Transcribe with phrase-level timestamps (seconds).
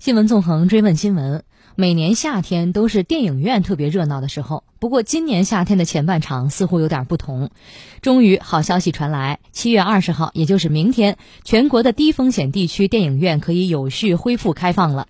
[0.00, 1.44] 新闻纵横追问新闻，
[1.76, 4.64] 每年夏天都是电影院特别热闹的时候。
[4.78, 7.50] 不过今年夏天的前半场似乎有点不同。
[8.00, 15.08] 终于好消息传来，七月二十号，也就是明天，全国的低风险地区电影院可以有序恢复开放了。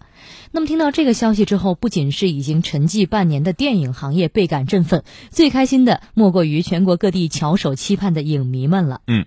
[0.50, 9.00] 那么听到这个消息之后，不仅是已经沉寂半年的电影行业倍感振奋，最开心的莫过于全国各地翘首期盼的影迷们了。
[9.06, 9.24] 嗯。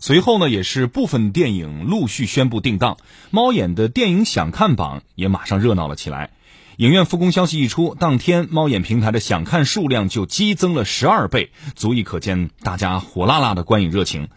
[0.00, 2.98] 随后呢，也是部分电影陆续宣布定档，
[3.30, 6.30] 猫眼的电影想看榜也马上热闹了起来。
[6.76, 14.28] 影院复工消息一出，当天猫眼平台的想看数量就激增了十二倍，足以可见大家火辣辣的观影热情。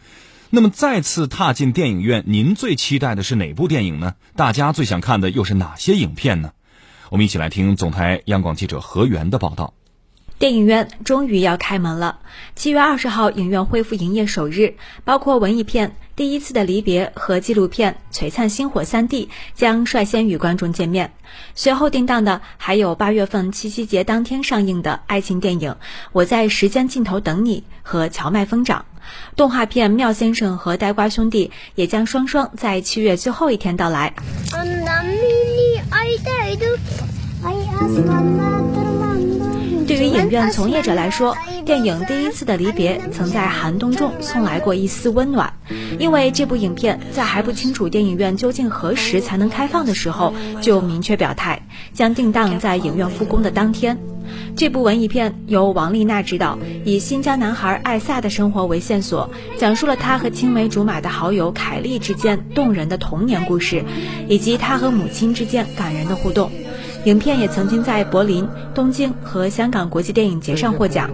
[0.51, 4.13] 那么再次踏进电影院，您最期待的是哪部电影呢？
[4.35, 6.51] 大家最想看的又是哪些影片呢？
[7.09, 9.73] 我们一起来听总台央广记者何源的报道。
[10.39, 12.19] 电影院终于要开门了。
[12.55, 21.11] 七月二十号，影院恢复营业首日，包括文艺片《第一次的离别》和纪录片《璀璨星火三 D》将率先与观众见面。
[21.55, 25.71] 随后定档的还有八月份七夕节当天上映的爱情电影
[26.11, 28.85] 《我在时间尽头等你》和《荞麦疯长》，
[29.35, 34.13] 动画片《妙先生和呆瓜兄弟》也将双双在七月最后一天到来。
[40.17, 45.53] 影院从业者来说，电影《第一次的离别》曾在寒冬中送来过一丝温暖，
[45.99, 51.61] 因为这部影片在还不清楚电影院究竟何时才能开放的时候，就明确表态
[51.93, 53.95] 将定档在影院复工的当天。
[54.55, 63.83] 这部文艺片由王丽娜执导，以新疆男孩艾萨的生活为线索，讲述了他和青梅竹马的好友凯莉之间动人的童年故事，
[64.27, 66.51] 以及他和母亲之间感人的互动。
[67.05, 71.09] 影片也曾经在柏林、东京和香港国际电影节上获奖。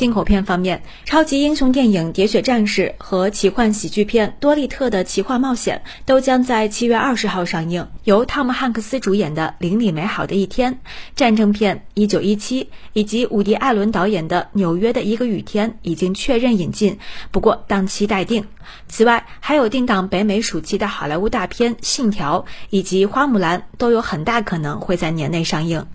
[0.00, 7.86] 进口片方面，超级英雄电影《喋血战士》和奇幻喜剧片《多利特的奇幻冒险》都将在七月二十号上映。
[8.04, 10.72] 由汤姆汉克斯主演的《邻里美好的一天》、
[11.14, 16.98] 战争片《一九一七》以及伍迪·艾伦导演的《纽约的一个雨天》已经确认引进，
[17.30, 18.46] 不过档期待定。
[18.88, 22.40] 此外，还有定档北美暑期的好莱坞大片《信条》
[22.70, 25.86] 以及《花木兰》，都有很大可能会在年内上映。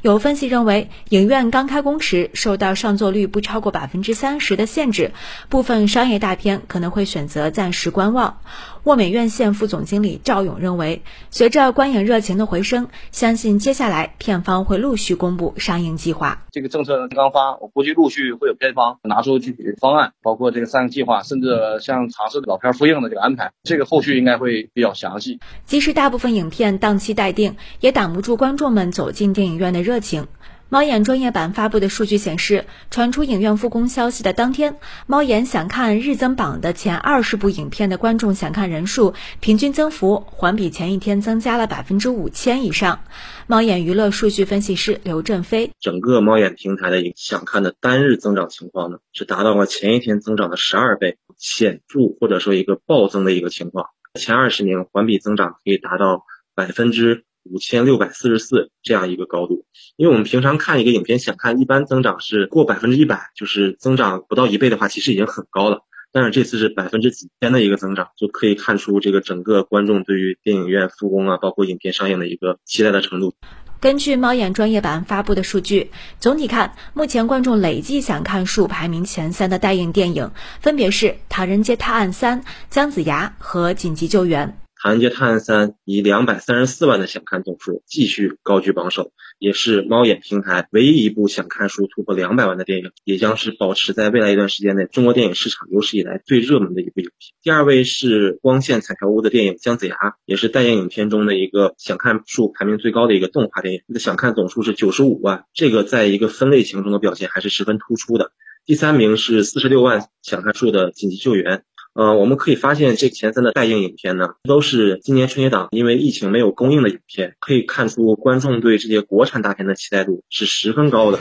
[0.00, 5.12] 有分析认为，影院刚开工时受到上座率不超过百分之三十的限制，
[5.48, 8.38] 部分商业大片可能会选择暂时观望。
[8.84, 16.42] 沃美院线副总经理赵勇认为，随着观影热情的回升，相信接下来片方会陆续公布上映计划。
[16.50, 25.38] 这个政策刚发，我估计陆续会有片方拿出具体的方案，包括这个上映计划，甚至像尝试老片复映的这个安排，这个后续应该会比较详细。
[25.64, 30.26] 即使大部分影片档期待定，也挡不住观众们走进电影院的热情。
[30.72, 43.04] 猫眼专业版发布的数据显示，传出影院复工消息的当天，猫眼想看日增榜的前二十部影片的观众想看人数平均增幅环比前一天增加了百分之五千以上。
[43.46, 53.88] 猫眼娱乐数据分析师刘振飞，整个猫眼平台的想看的单日增长情况呢，是达到了前一天增长的十二倍，显著或者说一个暴增的一个情况。
[54.18, 56.22] 前二十名环比增长可以达到
[56.54, 57.26] 百分之。
[57.44, 59.64] 五千六百四十四这样一个高度，
[59.96, 65.80] 因为我们平常看一个影片，想看一般增长是过百分之一百，就是增长不到一倍的话，其实已经很高了。
[66.12, 73.34] 但是这次是百分之几千的一个增长，就可以看出这个整个观众对于电影院复工啊，包括影片上映的一个期待的程度。
[73.80, 84.46] 根据猫眼专业版发布的数据，总体看，目前观众累计想看数排名前三的待映电影，分别是《唐人街探案三》、《姜子牙》和《紧急救援》。
[84.82, 97.32] 《唐人街探案三》以两百三十四万的想看总数继续高居榜首，也是猫眼平台唯一一部想看数突破两百万的电影，也将是保持在未来一段时间内中国电影市场有史以来最热门的一部影片。
[97.44, 99.94] 第二位是光线彩条屋的电影《姜子牙》，
[100.26, 108.32] 也是待映影片中的一个想看数排名最高的一个动画电影，的想看总数是九十五万，这个在一个分类型中的表现还是十分突出的。
[108.64, 111.58] 第三名是四十六万想看数的《紧急救援》。
[111.94, 121.18] 呃，我们可以发现，这前三的待映影片呢，都是今年春节档因为疫情没有公映的影片，可以看出观众对这些国产大片的期待度是十分高的。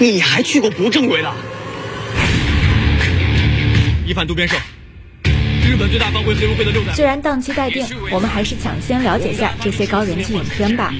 [0.00, 1.32] 你还去过不正规的？
[4.04, 4.58] 一犯渡边胜。
[5.70, 10.92] 日本最大帮会黑社会的六虽然档期待定，我们还是抢先了解下这些高人气影片吧。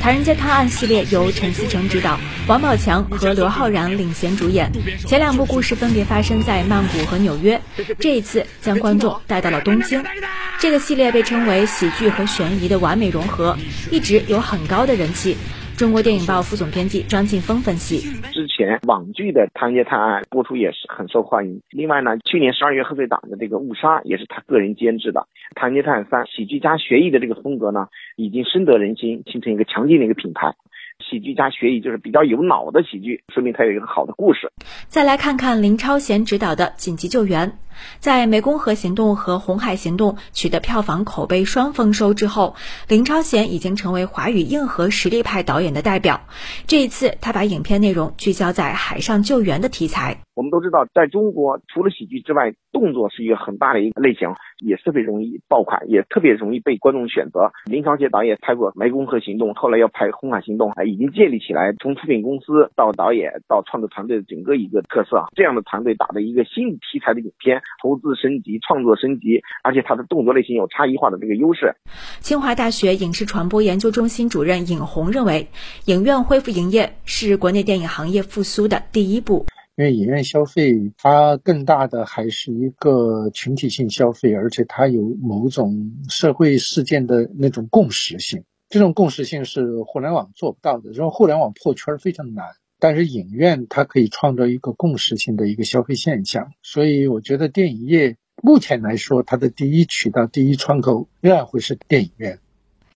[0.02, 2.18] 《唐人街探案》系列由陈思诚执导，
[2.48, 4.72] 王宝强和刘昊然领衔主演。
[5.06, 7.60] 前两部故事分别发生在曼谷和纽约，
[8.00, 10.02] 这一次将观众带到了东京。
[10.58, 13.56] 这个系列被称为喜剧和悬疑的完美融合，
[13.92, 15.36] 一直有很高的人气。
[15.78, 17.98] 中国电影报副总编辑张劲峰分析：
[18.32, 21.62] 之前网剧的《唐人街探案》播出也是很受欢迎。
[21.70, 25.20] 另外呢，去年十二月贺岁档的这个《误杀》也是他个人监制的，
[25.54, 27.86] 《唐人街探案三》喜剧加悬疑的这个风格呢，
[28.16, 30.52] 已经深得人心，形成一个强劲的一个品牌。
[31.08, 34.50] 喜剧加悬疑就是比较有脑的喜剧，说明他有一个好的故事。
[34.88, 37.48] 再来看看林超贤执导的《紧急救援》。
[37.98, 42.54] 在《湄公河行动》和《红海行动》取得票房口碑双丰收之后，
[42.88, 46.20] 林超贤已经成为华语硬核实力派导演的代表。
[46.66, 50.18] 这一次，他把影片内容聚焦在海上救援的题材。
[50.34, 54.28] 我们都知道，在中国除了喜剧之外，动作是一个很大的一个类型，
[54.60, 57.50] 也特别容易爆款，也特别容易被观众选择。
[57.64, 65.24] 林超贤导演拍过《湄公河行动》，后来要拍《红海行动》，已经建立起来从出品公司到导演到创作团队的整个一个特色。
[65.34, 67.60] 这样的团队打的一个新题材的影片。
[67.82, 71.74] 投资升级，创作升级，而且它的动作类型有差异化的这个优势。
[72.20, 75.48] 清华大学影视传播研究中心主任尹红认为，
[75.86, 79.46] 影院恢复营业是国内电影行业复苏的第一步。
[79.76, 88.42] 因为影院消费，它更大的还是一个群体性消费，而且它有某种社会事件的那种共识性。
[88.68, 92.44] 这种共识性是互联网做不到的，因为互联网破圈非常难。
[92.80, 102.38] 但是影院它可以创造一个共识性的一个消费现象，所以我觉得电影业目前来说，它的第一渠道、第一窗口仍然会是电影院。